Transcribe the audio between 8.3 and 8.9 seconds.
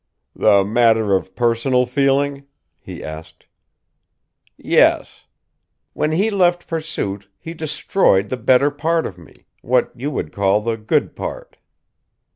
better